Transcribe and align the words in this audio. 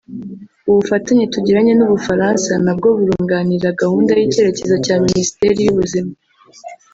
“Ubu 0.69 0.81
fatanye 0.89 1.25
tugiranye 1.33 1.73
n’u 1.75 1.87
Bufaransa 1.91 2.51
nabwo 2.65 2.87
burunganira 2.97 3.77
gahunda 3.81 4.11
y’icyerekezo 4.15 4.75
cya 4.85 4.95
Minisiteri 5.05 5.59
y’Ubuzima 5.63 6.11